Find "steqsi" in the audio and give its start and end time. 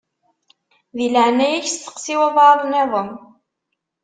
1.69-2.15